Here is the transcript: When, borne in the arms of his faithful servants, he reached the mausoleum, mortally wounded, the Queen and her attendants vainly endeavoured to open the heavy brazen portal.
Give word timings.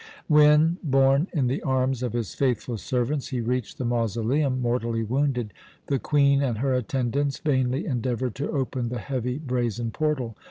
When, 0.27 0.79
borne 0.81 1.27
in 1.31 1.45
the 1.45 1.61
arms 1.61 2.01
of 2.01 2.13
his 2.13 2.33
faithful 2.33 2.79
servants, 2.79 3.27
he 3.27 3.39
reached 3.39 3.77
the 3.77 3.85
mausoleum, 3.85 4.59
mortally 4.59 5.03
wounded, 5.03 5.53
the 5.85 5.99
Queen 5.99 6.41
and 6.41 6.57
her 6.57 6.73
attendants 6.73 7.37
vainly 7.37 7.85
endeavoured 7.85 8.33
to 8.37 8.49
open 8.49 8.89
the 8.89 8.97
heavy 8.97 9.37
brazen 9.37 9.91
portal. 9.91 10.35